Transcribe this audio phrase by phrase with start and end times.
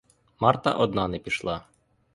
[0.39, 1.63] Марта одна не пішла.